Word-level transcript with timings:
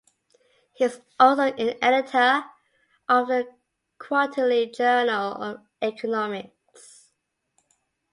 He 0.73 0.83
was 0.85 0.99
also 1.19 1.43
an 1.43 1.77
editor 1.79 2.45
of 3.07 3.27
the 3.27 3.47
"Quarterly 3.99 4.71
Journal 4.71 5.31
of 5.33 5.59
Economics". 5.79 7.11